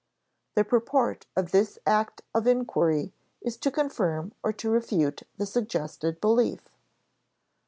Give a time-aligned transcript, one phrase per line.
[0.55, 6.19] The purport of this act of inquiry is to confirm or to refute the suggested
[6.19, 6.67] belief.